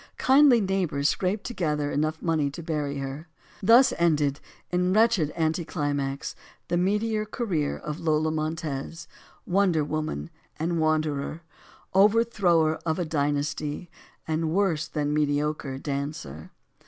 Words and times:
Kindly 0.17 0.61
neighbors 0.61 1.09
scraped 1.09 1.43
together 1.43 1.91
enough 1.91 2.23
money 2.23 2.49
to 2.49 2.63
bury 2.63 2.97
her. 2.97 3.27
Thus 3.61 3.93
ended 3.99 4.39
in 4.71 4.93
wretched 4.93 5.31
anticlimax 5.37 6.35
the 6.69 6.77
meteor 6.77 7.23
career 7.23 7.77
of 7.77 7.99
Lola 7.99 8.31
Montez; 8.31 9.07
Wonder 9.45 9.83
Woman 9.83 10.31
and 10.57 10.79
wanderer; 10.79 11.43
over 11.93 12.23
thrower 12.23 12.77
of 12.83 12.97
a 12.97 13.05
dynasty 13.05 13.91
and 14.27 14.49
worse 14.49 14.87
than 14.87 15.13
mediocre 15.13 15.77
dancer. 15.77 16.49